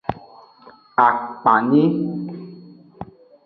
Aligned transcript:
Akpanyi. 1.07 1.83